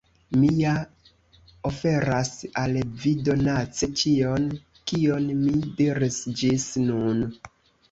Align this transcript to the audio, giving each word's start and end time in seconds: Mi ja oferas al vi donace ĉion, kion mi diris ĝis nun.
Mi 0.43 0.47
ja 0.59 0.69
oferas 1.71 2.31
al 2.63 2.79
vi 3.03 3.13
donace 3.29 3.91
ĉion, 4.03 4.49
kion 4.93 5.31
mi 5.45 5.55
diris 5.83 6.21
ĝis 6.43 6.69
nun. 6.91 7.25